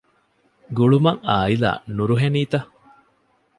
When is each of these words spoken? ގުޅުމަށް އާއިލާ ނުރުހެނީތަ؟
ގުޅުމަށް 0.77 1.21
އާއިލާ 1.27 1.71
ނުރުހެނީތަ؟ 1.95 2.57